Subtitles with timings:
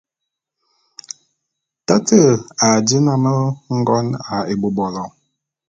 [1.87, 2.19] Tate
[2.65, 3.23] a dí nnám
[3.81, 5.03] ngon ā ebôbolo.